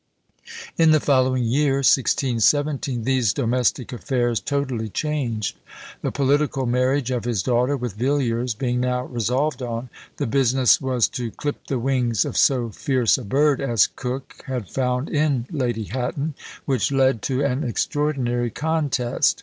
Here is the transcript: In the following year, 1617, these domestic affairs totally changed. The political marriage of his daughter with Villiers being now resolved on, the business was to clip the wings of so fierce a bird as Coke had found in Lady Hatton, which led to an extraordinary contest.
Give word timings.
In 0.79 0.89
the 0.89 0.99
following 0.99 1.43
year, 1.43 1.75
1617, 1.75 3.03
these 3.03 3.33
domestic 3.35 3.93
affairs 3.93 4.39
totally 4.39 4.89
changed. 4.89 5.57
The 6.01 6.11
political 6.11 6.65
marriage 6.65 7.11
of 7.11 7.23
his 7.25 7.43
daughter 7.43 7.77
with 7.77 7.93
Villiers 7.93 8.55
being 8.55 8.79
now 8.79 9.05
resolved 9.05 9.61
on, 9.61 9.91
the 10.17 10.25
business 10.25 10.81
was 10.81 11.07
to 11.09 11.29
clip 11.29 11.67
the 11.67 11.77
wings 11.77 12.25
of 12.25 12.35
so 12.35 12.69
fierce 12.71 13.19
a 13.19 13.23
bird 13.23 13.61
as 13.61 13.85
Coke 13.85 14.41
had 14.47 14.67
found 14.67 15.07
in 15.07 15.45
Lady 15.51 15.83
Hatton, 15.83 16.33
which 16.65 16.91
led 16.91 17.21
to 17.21 17.45
an 17.45 17.63
extraordinary 17.63 18.49
contest. 18.49 19.39